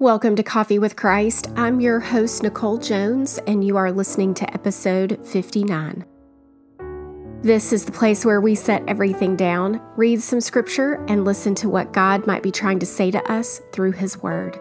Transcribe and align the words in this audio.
Welcome 0.00 0.36
to 0.36 0.44
Coffee 0.44 0.78
with 0.78 0.94
Christ. 0.94 1.48
I'm 1.56 1.80
your 1.80 1.98
host, 1.98 2.44
Nicole 2.44 2.78
Jones, 2.78 3.40
and 3.48 3.64
you 3.64 3.76
are 3.76 3.90
listening 3.90 4.32
to 4.34 4.54
episode 4.54 5.18
59. 5.26 6.04
This 7.42 7.72
is 7.72 7.84
the 7.84 7.90
place 7.90 8.24
where 8.24 8.40
we 8.40 8.54
set 8.54 8.84
everything 8.86 9.34
down, 9.34 9.80
read 9.96 10.22
some 10.22 10.40
scripture, 10.40 11.04
and 11.08 11.24
listen 11.24 11.52
to 11.56 11.68
what 11.68 11.92
God 11.92 12.28
might 12.28 12.44
be 12.44 12.52
trying 12.52 12.78
to 12.78 12.86
say 12.86 13.10
to 13.10 13.20
us 13.28 13.60
through 13.72 13.90
His 13.90 14.16
Word. 14.22 14.60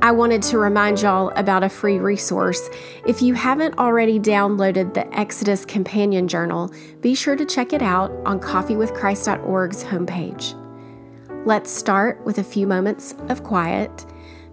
I 0.00 0.10
wanted 0.10 0.40
to 0.44 0.56
remind 0.56 1.02
y'all 1.02 1.28
about 1.36 1.62
a 1.62 1.68
free 1.68 1.98
resource. 1.98 2.70
If 3.06 3.20
you 3.20 3.34
haven't 3.34 3.78
already 3.78 4.18
downloaded 4.18 4.94
the 4.94 5.06
Exodus 5.14 5.66
Companion 5.66 6.28
Journal, 6.28 6.72
be 7.02 7.14
sure 7.14 7.36
to 7.36 7.44
check 7.44 7.74
it 7.74 7.82
out 7.82 8.10
on 8.24 8.40
coffeewithchrist.org's 8.40 9.84
homepage. 9.84 10.56
Let's 11.44 11.70
start 11.70 12.24
with 12.24 12.38
a 12.38 12.42
few 12.42 12.66
moments 12.66 13.14
of 13.28 13.42
quiet 13.44 14.06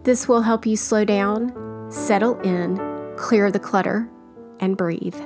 this 0.07 0.25
will 0.25 0.41
help 0.41 0.65
you 0.65 0.77
slow 0.77 1.03
down, 1.03 1.51
settle 1.91 2.39
in, 2.39 2.77
clear 3.18 3.51
the 3.51 3.59
clutter, 3.59 4.09
and 4.57 4.77
breathe. 4.77 5.19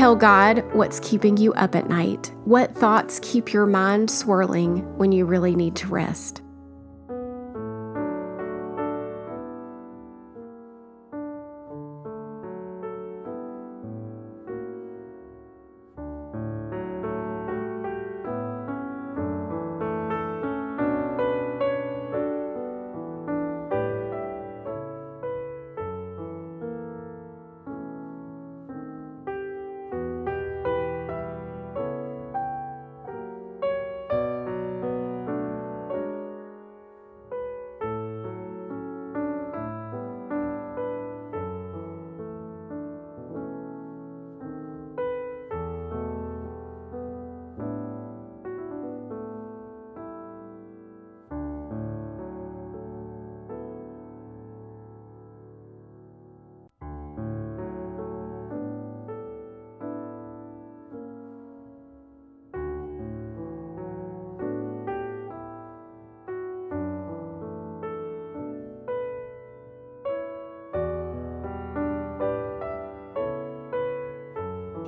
Tell 0.00 0.16
God 0.16 0.64
what's 0.72 0.98
keeping 1.00 1.36
you 1.36 1.52
up 1.52 1.74
at 1.74 1.90
night. 1.90 2.32
What 2.46 2.74
thoughts 2.74 3.20
keep 3.22 3.52
your 3.52 3.66
mind 3.66 4.10
swirling 4.10 4.78
when 4.96 5.12
you 5.12 5.26
really 5.26 5.54
need 5.54 5.76
to 5.76 5.88
rest? 5.88 6.40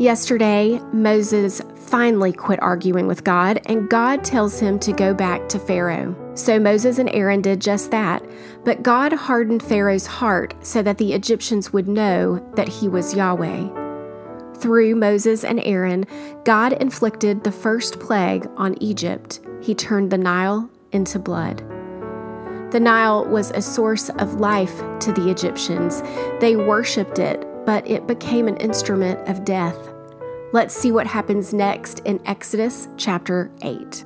Yesterday, 0.03 0.81
Moses 0.93 1.63
finally 1.77 2.33
quit 2.33 2.61
arguing 2.61 3.07
with 3.07 3.23
God, 3.23 3.61
and 3.67 3.89
God 3.89 4.25
tells 4.25 4.59
him 4.59 4.81
to 4.81 4.93
go 4.93 5.15
back 5.15 5.49
to 5.51 5.61
Pharaoh. 5.61 6.17
So 6.35 6.59
Moses 6.59 6.99
and 6.99 7.09
Aaron 7.15 7.41
did 7.41 7.61
just 7.61 7.93
that, 7.93 8.21
but 8.65 8.83
God 8.83 9.13
hardened 9.13 9.63
Pharaoh's 9.63 10.07
heart 10.07 10.57
so 10.61 10.83
that 10.83 10.99
the 10.99 11.13
Egyptians 11.13 11.73
would 11.73 11.87
know 11.87 12.45
that 12.57 12.67
he 12.67 12.89
was 12.89 13.15
Yahweh. 13.15 13.69
Through 14.59 14.97
Moses 14.97 15.45
and 15.45 15.61
Aaron, 15.65 16.05
God 16.45 16.73
inflicted 16.73 17.45
the 17.45 17.53
first 17.53 18.01
plague 18.01 18.49
on 18.57 18.83
Egypt. 18.83 19.39
He 19.63 19.73
turned 19.73 20.11
the 20.11 20.19
Nile 20.19 20.69
into 20.91 21.21
blood. 21.21 21.59
The 22.73 22.81
Nile 22.81 23.25
was 23.27 23.53
a 23.53 23.63
source 23.63 24.09
of 24.19 24.41
life 24.41 24.83
to 24.99 25.13
the 25.13 25.31
Egyptians. 25.31 26.03
They 26.41 26.57
worshiped 26.57 27.21
it 27.21 27.47
but 27.65 27.89
it 27.89 28.07
became 28.07 28.49
an 28.49 28.57
instrument 28.59 29.21
of 29.29 29.45
death. 29.45 29.92
Let's 30.53 30.75
see 30.75 30.93
what 30.93 31.07
happens 31.07 31.55
next 31.55 32.01
in 32.01 32.21
Exodus 32.27 32.87
chapter 32.99 33.51
8. 33.63 34.05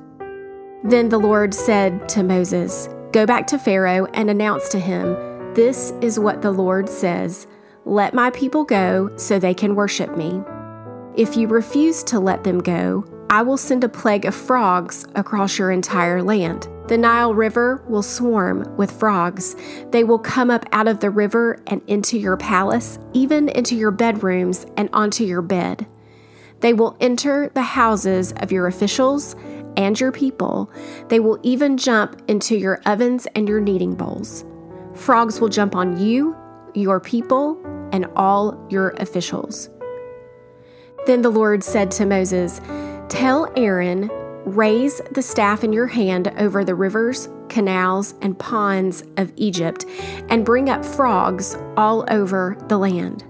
Then 0.85 1.09
the 1.09 1.17
Lord 1.17 1.53
said 1.53 2.07
to 2.09 2.23
Moses, 2.23 2.87
Go 3.11 3.25
back 3.25 3.47
to 3.47 3.59
Pharaoh 3.59 4.05
and 4.13 4.29
announce 4.29 4.69
to 4.69 4.79
him, 4.79 5.13
This 5.55 5.91
is 5.99 6.17
what 6.17 6.41
the 6.41 6.51
Lord 6.51 6.87
says 6.87 7.47
Let 7.83 8.13
my 8.13 8.29
people 8.29 8.63
go 8.63 9.11
so 9.17 9.37
they 9.37 9.53
can 9.53 9.75
worship 9.75 10.15
me. 10.15 10.41
If 11.17 11.35
you 11.35 11.49
refuse 11.49 12.01
to 12.03 12.19
let 12.19 12.45
them 12.45 12.59
go, 12.59 13.03
I 13.29 13.41
will 13.41 13.57
send 13.57 13.83
a 13.83 13.89
plague 13.89 14.23
of 14.23 14.33
frogs 14.33 15.05
across 15.15 15.59
your 15.59 15.71
entire 15.71 16.23
land. 16.23 16.69
The 16.87 16.97
Nile 16.97 17.33
River 17.33 17.83
will 17.89 18.03
swarm 18.03 18.73
with 18.77 18.97
frogs. 18.97 19.57
They 19.91 20.05
will 20.05 20.19
come 20.19 20.49
up 20.49 20.65
out 20.71 20.87
of 20.87 21.01
the 21.01 21.09
river 21.09 21.61
and 21.67 21.81
into 21.87 22.17
your 22.17 22.37
palace, 22.37 22.99
even 23.11 23.49
into 23.49 23.75
your 23.75 23.91
bedrooms 23.91 24.65
and 24.77 24.89
onto 24.93 25.25
your 25.25 25.41
bed. 25.41 25.85
They 26.59 26.73
will 26.73 26.97
enter 26.99 27.51
the 27.53 27.61
houses 27.61 28.33
of 28.37 28.51
your 28.51 28.67
officials 28.67 29.35
and 29.75 29.99
your 29.99 30.11
people. 30.11 30.71
They 31.07 31.19
will 31.19 31.39
even 31.43 31.77
jump 31.77 32.21
into 32.27 32.57
your 32.57 32.81
ovens 32.85 33.27
and 33.35 33.47
your 33.47 33.61
kneading 33.61 33.95
bowls. 33.95 34.43
Frogs 34.95 35.39
will 35.39 35.49
jump 35.49 35.75
on 35.75 35.99
you, 35.99 36.35
your 36.73 36.99
people, 36.99 37.61
and 37.91 38.05
all 38.15 38.59
your 38.69 38.89
officials. 38.97 39.69
Then 41.05 41.21
the 41.21 41.29
Lord 41.29 41.63
said 41.63 41.91
to 41.91 42.05
Moses, 42.05 42.59
Tell 43.07 43.51
Aaron, 43.55 44.09
raise 44.45 44.99
the 45.11 45.21
staff 45.21 45.63
in 45.63 45.71
your 45.71 45.87
hand 45.87 46.33
over 46.37 46.65
the 46.65 46.75
rivers, 46.75 47.29
canals, 47.47 48.15
and 48.21 48.37
ponds 48.37 49.03
of 49.17 49.31
Egypt, 49.35 49.85
and 50.29 50.43
bring 50.43 50.69
up 50.69 50.83
frogs 50.83 51.55
all 51.77 52.03
over 52.09 52.57
the 52.67 52.77
land. 52.77 53.23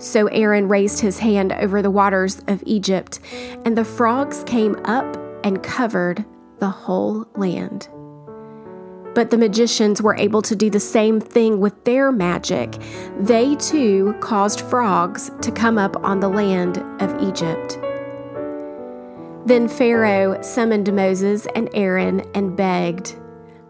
So 0.00 0.28
Aaron 0.28 0.66
raised 0.66 1.00
his 1.00 1.18
hand 1.18 1.52
over 1.52 1.82
the 1.82 1.90
waters 1.90 2.40
of 2.48 2.62
Egypt, 2.64 3.20
and 3.66 3.76
the 3.76 3.84
frogs 3.84 4.42
came 4.44 4.76
up 4.86 5.18
and 5.44 5.62
covered 5.62 6.24
the 6.58 6.70
whole 6.70 7.26
land. 7.36 7.88
But 9.14 9.30
the 9.30 9.36
magicians 9.36 10.00
were 10.00 10.16
able 10.16 10.40
to 10.42 10.56
do 10.56 10.70
the 10.70 10.80
same 10.80 11.20
thing 11.20 11.60
with 11.60 11.84
their 11.84 12.10
magic. 12.12 12.78
They 13.18 13.56
too 13.56 14.14
caused 14.20 14.62
frogs 14.62 15.30
to 15.42 15.52
come 15.52 15.76
up 15.76 16.02
on 16.02 16.20
the 16.20 16.28
land 16.28 16.78
of 17.02 17.22
Egypt. 17.22 17.78
Then 19.44 19.68
Pharaoh 19.68 20.40
summoned 20.40 20.90
Moses 20.94 21.46
and 21.54 21.68
Aaron 21.74 22.22
and 22.34 22.56
begged, 22.56 23.16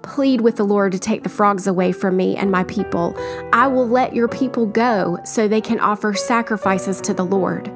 Plead 0.03 0.41
with 0.41 0.57
the 0.57 0.65
Lord 0.65 0.93
to 0.93 0.99
take 0.99 1.23
the 1.23 1.29
frogs 1.29 1.67
away 1.67 1.93
from 1.93 2.17
me 2.17 2.37
and 2.37 2.51
my 2.51 2.65
people. 2.65 3.15
I 3.53 3.67
will 3.67 3.89
let 3.89 4.15
your 4.15 4.29
people 4.29 4.67
go 4.67 5.19
so 5.25 5.47
they 5.47 5.61
can 5.61 5.81
offer 5.81 6.15
sacrifices 6.15 7.01
to 7.03 7.15
the 7.15 7.25
Lord. 7.25 7.71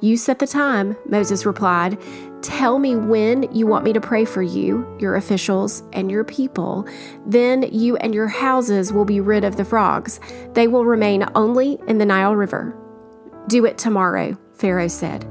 You 0.00 0.18
set 0.18 0.38
the 0.38 0.46
time, 0.46 0.96
Moses 1.06 1.46
replied. 1.46 1.98
Tell 2.42 2.78
me 2.78 2.94
when 2.94 3.50
you 3.54 3.66
want 3.66 3.86
me 3.86 3.94
to 3.94 4.02
pray 4.02 4.26
for 4.26 4.42
you, 4.42 4.86
your 5.00 5.16
officials, 5.16 5.82
and 5.94 6.10
your 6.10 6.24
people. 6.24 6.86
Then 7.24 7.62
you 7.72 7.96
and 7.96 8.14
your 8.14 8.28
houses 8.28 8.92
will 8.92 9.06
be 9.06 9.20
rid 9.20 9.44
of 9.44 9.56
the 9.56 9.64
frogs. 9.64 10.20
They 10.52 10.68
will 10.68 10.84
remain 10.84 11.24
only 11.34 11.78
in 11.88 11.96
the 11.96 12.04
Nile 12.04 12.36
River. 12.36 12.76
Do 13.48 13.64
it 13.64 13.78
tomorrow, 13.78 14.36
Pharaoh 14.52 14.88
said. 14.88 15.24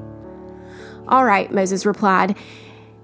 All 1.07 1.23
right, 1.23 1.51
Moses 1.51 1.85
replied. 1.85 2.35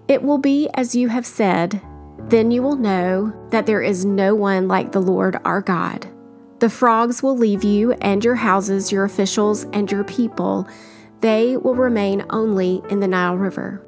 It 0.07 0.24
will 0.24 0.40
be 0.40 0.69
as 0.74 0.95
you 0.95 1.10
have 1.10 1.28
said. 1.28 1.80
Then 2.27 2.51
you 2.51 2.62
will 2.62 2.75
know 2.75 3.33
that 3.50 3.66
there 3.66 3.81
is 3.81 4.06
no 4.06 4.36
one 4.36 4.68
like 4.68 4.92
the 4.92 5.01
Lord 5.01 5.38
our 5.45 5.62
God. 5.62 6.07
The 6.60 6.69
frogs 6.69 7.24
will 7.24 7.38
leave 7.38 7.63
you 7.63 7.94
and 7.94 8.24
your 8.24 8.36
houses, 8.36 8.92
your 8.92 9.06
officials, 9.06 9.63
and 9.71 9.89
your 9.89 10.04
people. 10.04 10.68
They 11.21 11.57
will 11.57 11.75
remain 11.75 12.25
only 12.30 12.81
in 12.89 13.00
the 13.00 13.07
Nile 13.07 13.38
River. 13.38 13.81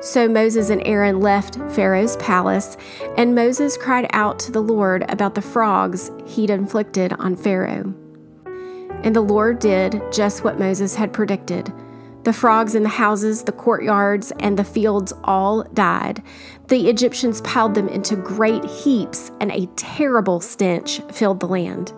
So 0.00 0.28
Moses 0.28 0.70
and 0.70 0.84
Aaron 0.84 1.20
left 1.20 1.56
Pharaoh's 1.70 2.16
palace, 2.16 2.76
and 3.16 3.34
Moses 3.34 3.76
cried 3.76 4.08
out 4.12 4.38
to 4.40 4.52
the 4.52 4.62
Lord 4.62 5.04
about 5.08 5.34
the 5.34 5.42
frogs 5.42 6.10
he'd 6.26 6.50
inflicted 6.50 7.12
on 7.14 7.36
Pharaoh. 7.36 7.94
And 9.04 9.14
the 9.14 9.20
Lord 9.20 9.58
did 9.58 10.02
just 10.12 10.42
what 10.42 10.58
Moses 10.58 10.94
had 10.94 11.12
predicted. 11.12 11.72
The 12.24 12.32
frogs 12.32 12.74
in 12.74 12.84
the 12.84 12.88
houses, 12.88 13.42
the 13.42 13.52
courtyards, 13.52 14.32
and 14.38 14.56
the 14.56 14.64
fields 14.64 15.12
all 15.24 15.64
died. 15.74 16.22
The 16.68 16.88
Egyptians 16.88 17.40
piled 17.40 17.74
them 17.74 17.88
into 17.88 18.14
great 18.14 18.64
heaps, 18.64 19.32
and 19.40 19.50
a 19.50 19.66
terrible 19.74 20.40
stench 20.40 21.00
filled 21.10 21.40
the 21.40 21.48
land. 21.48 21.92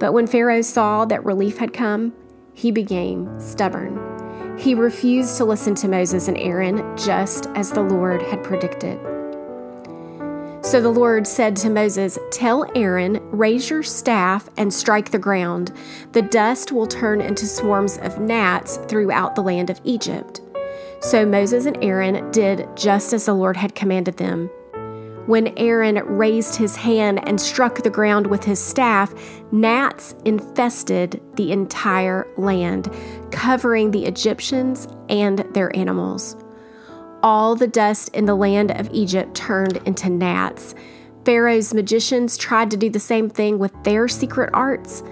But 0.00 0.12
when 0.12 0.26
Pharaoh 0.26 0.62
saw 0.62 1.04
that 1.04 1.24
relief 1.24 1.58
had 1.58 1.74
come, 1.74 2.14
he 2.54 2.70
became 2.70 3.38
stubborn. 3.38 4.58
He 4.58 4.74
refused 4.74 5.36
to 5.36 5.44
listen 5.44 5.74
to 5.76 5.88
Moses 5.88 6.28
and 6.28 6.38
Aaron, 6.38 6.96
just 6.96 7.46
as 7.54 7.70
the 7.70 7.82
Lord 7.82 8.22
had 8.22 8.42
predicted. 8.42 8.98
So 10.74 10.80
the 10.80 10.88
Lord 10.90 11.24
said 11.24 11.54
to 11.58 11.70
Moses, 11.70 12.18
Tell 12.32 12.68
Aaron, 12.74 13.20
raise 13.30 13.70
your 13.70 13.84
staff 13.84 14.48
and 14.56 14.74
strike 14.74 15.12
the 15.12 15.20
ground. 15.20 15.72
The 16.10 16.22
dust 16.22 16.72
will 16.72 16.88
turn 16.88 17.20
into 17.20 17.46
swarms 17.46 17.96
of 17.98 18.18
gnats 18.18 18.78
throughout 18.88 19.36
the 19.36 19.40
land 19.40 19.70
of 19.70 19.80
Egypt. 19.84 20.40
So 21.00 21.24
Moses 21.24 21.66
and 21.66 21.78
Aaron 21.80 22.28
did 22.32 22.66
just 22.76 23.12
as 23.12 23.26
the 23.26 23.34
Lord 23.34 23.56
had 23.56 23.76
commanded 23.76 24.16
them. 24.16 24.48
When 25.26 25.56
Aaron 25.56 25.98
raised 26.06 26.56
his 26.56 26.74
hand 26.74 27.20
and 27.28 27.40
struck 27.40 27.84
the 27.84 27.88
ground 27.88 28.26
with 28.26 28.42
his 28.42 28.58
staff, 28.58 29.14
gnats 29.52 30.16
infested 30.24 31.22
the 31.36 31.52
entire 31.52 32.26
land, 32.36 32.92
covering 33.30 33.92
the 33.92 34.06
Egyptians 34.06 34.88
and 35.08 35.38
their 35.54 35.74
animals 35.76 36.34
all 37.24 37.56
the 37.56 37.66
dust 37.66 38.10
in 38.10 38.26
the 38.26 38.34
land 38.34 38.70
of 38.72 38.90
Egypt 38.92 39.34
turned 39.34 39.78
into 39.86 40.10
gnats. 40.10 40.74
Pharaoh's 41.24 41.72
magicians 41.72 42.36
tried 42.36 42.70
to 42.70 42.76
do 42.76 42.90
the 42.90 43.00
same 43.00 43.30
thing 43.30 43.58
with 43.58 43.72
their 43.82 44.06
secret 44.08 44.50
arts, 44.52 45.02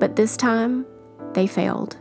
but 0.00 0.16
this 0.16 0.36
time 0.36 0.84
they 1.32 1.46
failed. 1.46 1.96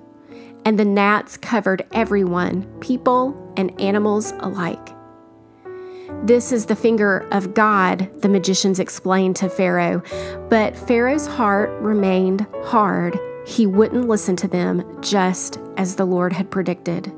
And 0.65 0.79
the 0.79 0.85
gnats 0.85 1.37
covered 1.37 1.85
everyone, 1.91 2.63
people 2.79 3.53
and 3.57 3.79
animals 3.79 4.33
alike. 4.39 4.89
This 6.23 6.51
is 6.51 6.65
the 6.65 6.75
finger 6.75 7.27
of 7.31 7.53
God, 7.53 8.09
the 8.23 8.27
magicians 8.27 8.79
explained 8.79 9.35
to 9.35 9.49
Pharaoh. 9.49 10.01
But 10.49 10.75
Pharaoh's 10.75 11.27
heart 11.27 11.69
remained 11.79 12.47
hard. 12.63 13.19
He 13.45 13.67
wouldn't 13.67 14.07
listen 14.07 14.35
to 14.37 14.47
them, 14.47 14.99
just 15.03 15.59
as 15.77 15.95
the 15.95 16.05
Lord 16.05 16.33
had 16.33 16.49
predicted. 16.49 17.13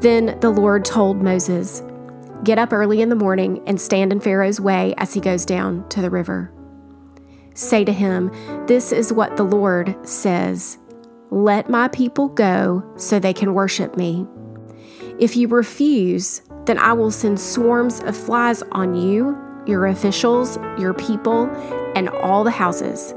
Then 0.00 0.38
the 0.40 0.50
Lord 0.50 0.84
told 0.84 1.22
Moses, 1.22 1.82
Get 2.44 2.58
up 2.58 2.72
early 2.72 3.00
in 3.00 3.08
the 3.08 3.16
morning 3.16 3.60
and 3.66 3.80
stand 3.80 4.12
in 4.12 4.20
Pharaoh's 4.20 4.60
way 4.60 4.94
as 4.96 5.12
he 5.12 5.20
goes 5.20 5.44
down 5.44 5.88
to 5.88 6.00
the 6.00 6.10
river. 6.10 6.52
Say 7.54 7.84
to 7.84 7.92
him, 7.92 8.30
This 8.68 8.92
is 8.92 9.12
what 9.12 9.36
the 9.36 9.42
Lord 9.42 9.96
says 10.06 10.78
Let 11.30 11.68
my 11.68 11.88
people 11.88 12.28
go 12.28 12.84
so 12.96 13.18
they 13.18 13.32
can 13.32 13.54
worship 13.54 13.96
me. 13.96 14.24
If 15.18 15.36
you 15.36 15.48
refuse, 15.48 16.42
then 16.66 16.78
I 16.78 16.92
will 16.92 17.10
send 17.10 17.40
swarms 17.40 18.00
of 18.00 18.16
flies 18.16 18.62
on 18.70 18.94
you, 18.94 19.36
your 19.66 19.86
officials, 19.86 20.58
your 20.78 20.94
people, 20.94 21.46
and 21.96 22.08
all 22.08 22.44
the 22.44 22.52
houses. 22.52 23.14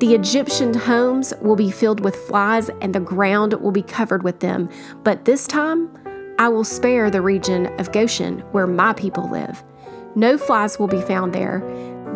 The 0.00 0.14
Egyptian 0.14 0.72
homes 0.72 1.34
will 1.42 1.54
be 1.54 1.70
filled 1.70 2.00
with 2.00 2.16
flies, 2.16 2.70
and 2.80 2.94
the 2.94 3.00
ground 3.00 3.52
will 3.54 3.70
be 3.70 3.82
covered 3.82 4.22
with 4.22 4.40
them. 4.40 4.70
But 5.02 5.26
this 5.26 5.46
time, 5.46 5.90
I 6.38 6.48
will 6.48 6.64
spare 6.64 7.10
the 7.10 7.20
region 7.20 7.66
of 7.78 7.92
Goshen 7.92 8.40
where 8.52 8.66
my 8.66 8.92
people 8.92 9.28
live. 9.30 9.62
No 10.16 10.36
flies 10.36 10.78
will 10.78 10.88
be 10.88 11.00
found 11.00 11.32
there. 11.32 11.62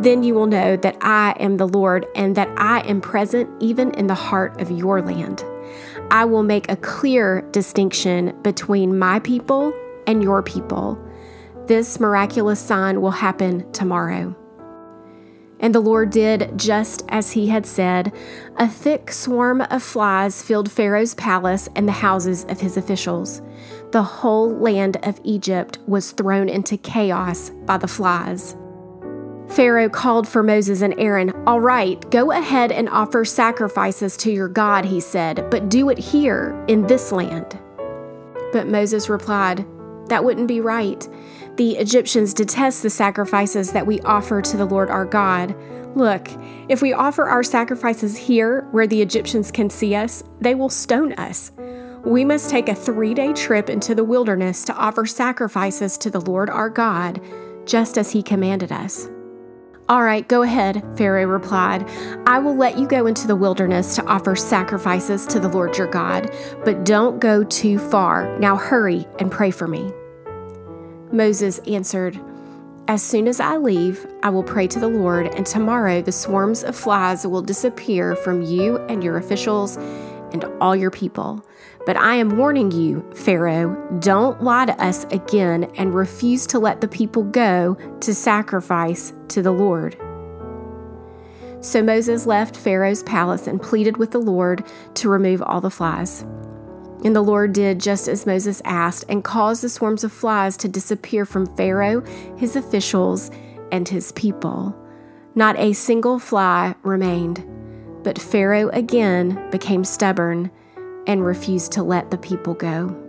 Then 0.01 0.23
you 0.23 0.35
will 0.35 0.47
know 0.47 0.77
that 0.77 0.97
I 1.01 1.35
am 1.41 1.57
the 1.57 1.67
Lord 1.67 2.07
and 2.15 2.37
that 2.37 2.49
I 2.57 2.81
am 2.81 3.01
present 3.01 3.51
even 3.61 3.93
in 3.95 4.07
the 4.07 4.15
heart 4.15 4.61
of 4.61 4.71
your 4.71 5.03
land. 5.03 5.45
I 6.11 6.25
will 6.25 6.45
make 6.45 6.71
a 6.71 6.77
clear 6.77 7.43
distinction 7.51 8.39
between 8.43 8.99
my 8.99 9.19
people 9.21 9.73
and 10.07 10.23
your 10.23 10.43
people. 10.43 10.99
This 11.67 11.99
miraculous 11.99 12.61
sign 12.61 13.01
will 13.01 13.11
happen 13.11 13.71
tomorrow. 13.73 14.35
And 15.61 15.75
the 15.75 15.81
Lord 15.81 16.11
did 16.11 16.57
just 16.57 17.05
as 17.09 17.33
he 17.33 17.49
had 17.49 17.67
said. 17.67 18.13
A 18.57 18.69
thick 18.69 19.11
swarm 19.11 19.61
of 19.63 19.83
flies 19.83 20.43
filled 20.43 20.71
Pharaoh's 20.71 21.15
palace 21.15 21.69
and 21.75 21.89
the 21.89 21.93
houses 21.93 22.45
of 22.49 22.61
his 22.61 22.77
officials. 22.77 23.43
The 23.91 24.03
whole 24.03 24.51
land 24.57 24.99
of 25.03 25.21
Egypt 25.25 25.79
was 25.87 26.13
thrown 26.13 26.49
into 26.49 26.77
chaos 26.77 27.51
by 27.51 27.79
the 27.79 27.89
flies. 27.89 28.55
Pharaoh 29.49 29.89
called 29.89 30.29
for 30.29 30.43
Moses 30.43 30.83
and 30.83 30.95
Aaron. 30.99 31.33
All 31.47 31.61
right, 31.61 32.09
go 32.11 32.33
ahead 32.33 32.71
and 32.71 32.89
offer 32.89 33.25
sacrifices 33.25 34.17
to 34.19 34.31
your 34.31 34.49
God, 34.49 34.85
he 34.85 35.01
said, 35.01 35.49
but 35.51 35.71
do 35.71 35.89
it 35.89 35.99
here 35.99 36.63
in 36.69 36.87
this 36.87 37.13
land. 37.13 37.59
But 38.53 38.69
Moses 38.69 39.09
replied, 39.09 39.67
That 40.09 40.23
wouldn't 40.23 40.49
be 40.49 40.61
right. 40.61 41.07
The 41.59 41.77
Egyptians 41.77 42.35
detest 42.35 42.85
the 42.85 42.91
sacrifices 42.91 43.73
that 43.73 43.85
we 43.85 43.99
offer 44.03 44.41
to 44.41 44.57
the 44.57 44.65
Lord 44.65 44.91
our 44.91 45.05
God. 45.05 45.57
Look, 45.97 46.29
if 46.69 46.81
we 46.81 46.93
offer 46.93 47.29
our 47.29 47.43
sacrifices 47.43 48.17
here 48.17 48.69
where 48.71 48.87
the 48.87 49.03
Egyptians 49.03 49.51
can 49.51 49.69
see 49.69 49.97
us, 49.97 50.23
they 50.41 50.55
will 50.55 50.69
stone 50.69 51.15
us. 51.15 51.51
We 52.05 52.25
must 52.25 52.49
take 52.49 52.69
a 52.69 52.77
three 52.77 53.13
day 53.13 53.33
trip 53.33 53.69
into 53.69 53.97
the 53.97 54.05
wilderness 54.05 54.65
to 54.67 54.75
offer 54.77 55.05
sacrifices 55.05 55.99
to 55.99 56.11
the 56.11 56.21
Lord 56.21 56.49
our 56.49 56.71
God, 56.71 57.21
just 57.67 57.99
as 57.99 58.13
he 58.13 58.23
commanded 58.23 58.71
us. 58.71 59.09
All 59.89 60.05
right, 60.05 60.29
go 60.29 60.43
ahead, 60.43 60.85
Pharaoh 60.97 61.27
replied. 61.27 61.89
I 62.25 62.39
will 62.39 62.55
let 62.55 62.79
you 62.79 62.87
go 62.87 63.07
into 63.07 63.27
the 63.27 63.35
wilderness 63.35 63.97
to 63.97 64.07
offer 64.07 64.37
sacrifices 64.37 65.27
to 65.27 65.41
the 65.41 65.49
Lord 65.49 65.77
your 65.77 65.91
God, 65.91 66.31
but 66.65 66.85
don't 66.85 67.19
go 67.19 67.43
too 67.43 67.81
far. 67.81 68.39
Now 68.39 68.55
hurry 68.55 69.09
and 69.19 69.29
pray 69.33 69.51
for 69.51 69.67
me. 69.67 69.91
Moses 71.13 71.59
answered, 71.61 72.19
As 72.87 73.03
soon 73.03 73.29
as 73.29 73.41
I 73.41 73.57
leave, 73.57 74.07
I 74.23 74.31
will 74.31 74.43
pray 74.43 74.67
to 74.69 74.79
the 74.79 74.89
Lord, 74.89 75.27
and 75.27 75.47
tomorrow 75.47 76.03
the 76.03 76.13
swarms 76.13 76.63
of 76.63 76.77
flies 76.77 77.27
will 77.27 77.43
disappear 77.43 78.15
from 78.17 78.43
you 78.43 78.79
and 78.89 79.03
your 79.03 79.17
officials 79.17 79.77
and 80.33 80.45
all 80.61 80.77
your 80.77 80.91
people. 80.91 81.45
But 81.87 81.97
I 81.97 82.17
am 82.17 82.37
warning 82.37 82.71
you, 82.71 83.09
Pharaoh, 83.15 83.75
don't 84.01 84.43
lie 84.43 84.67
to 84.67 84.83
us 84.83 85.05
again 85.05 85.65
and 85.77 85.95
refuse 85.95 86.47
to 86.49 86.59
let 86.59 86.81
the 86.81 86.89
people 86.89 87.23
go 87.23 87.77
to 88.01 88.15
sacrifice 88.15 89.13
to 89.29 89.41
the 89.41 89.53
Lord. 89.53 89.97
So 91.61 91.83
Moses 91.83 92.27
left 92.27 92.57
Pharaoh's 92.57 93.03
palace 93.03 93.47
and 93.47 93.61
pleaded 93.61 93.97
with 93.97 94.11
the 94.11 94.21
Lord 94.21 94.65
to 94.95 95.09
remove 95.09 95.43
all 95.43 95.61
the 95.61 95.71
flies. 95.71 96.25
And 97.05 97.15
the 97.15 97.23
Lord 97.23 97.53
did 97.53 97.81
just 97.81 98.09
as 98.09 98.27
Moses 98.27 98.61
asked 98.65 99.05
and 99.09 99.23
caused 99.23 99.63
the 99.63 99.69
swarms 99.69 100.05
of 100.05 100.13
flies 100.13 100.57
to 100.59 100.69
disappear 100.69 101.25
from 101.25 101.55
Pharaoh, 101.57 102.03
his 102.37 102.57
officials, 102.57 103.31
and 103.71 103.89
his 103.89 104.13
people. 104.13 104.75
Not 105.35 105.59
a 105.59 105.73
single 105.73 106.19
fly 106.19 106.75
remained. 106.83 107.45
But 108.03 108.19
Pharaoh 108.19 108.71
again 108.71 109.51
became 109.51 109.85
stubborn 109.85 110.51
and 111.07 111.25
refused 111.25 111.73
to 111.73 111.83
let 111.83 112.11
the 112.11 112.19
people 112.19 112.55
go. 112.55 113.05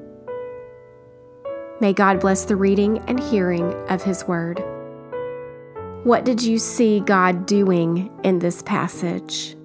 May 1.82 1.94
God 1.94 2.20
bless 2.20 2.46
the 2.46 2.56
reading 2.56 3.00
and 3.08 3.20
hearing 3.20 3.74
of 3.90 4.04
His 4.04 4.26
word. 4.26 4.62
What 6.04 6.26
did 6.26 6.42
you 6.42 6.58
see 6.58 7.00
God 7.00 7.46
doing 7.46 8.12
in 8.24 8.40
this 8.40 8.62
passage? 8.62 9.56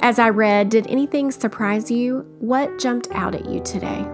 As 0.00 0.18
I 0.18 0.28
read, 0.28 0.68
did 0.68 0.86
anything 0.86 1.30
surprise 1.30 1.90
you? 1.90 2.24
What 2.38 2.78
jumped 2.78 3.08
out 3.12 3.34
at 3.34 3.46
you 3.46 3.60
today? 3.60 4.06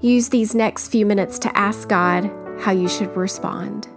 Use 0.00 0.28
these 0.28 0.54
next 0.54 0.88
few 0.88 1.04
minutes 1.04 1.40
to 1.40 1.58
ask 1.58 1.88
God 1.88 2.30
how 2.60 2.70
you 2.70 2.88
should 2.88 3.16
respond. 3.16 3.88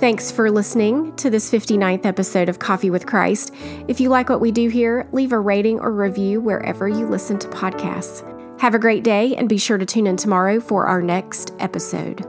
Thanks 0.00 0.32
for 0.32 0.50
listening 0.50 1.14
to 1.16 1.28
this 1.28 1.50
59th 1.50 2.06
episode 2.06 2.48
of 2.48 2.58
Coffee 2.58 2.88
with 2.88 3.04
Christ. 3.04 3.52
If 3.86 4.00
you 4.00 4.08
like 4.08 4.30
what 4.30 4.40
we 4.40 4.50
do 4.50 4.70
here, 4.70 5.06
leave 5.12 5.30
a 5.30 5.38
rating 5.38 5.78
or 5.78 5.92
review 5.92 6.40
wherever 6.40 6.88
you 6.88 7.06
listen 7.06 7.38
to 7.38 7.48
podcasts. 7.48 8.24
Have 8.62 8.74
a 8.74 8.78
great 8.78 9.04
day 9.04 9.36
and 9.36 9.46
be 9.46 9.58
sure 9.58 9.76
to 9.76 9.84
tune 9.84 10.06
in 10.06 10.16
tomorrow 10.16 10.58
for 10.58 10.86
our 10.86 11.02
next 11.02 11.52
episode. 11.58 12.24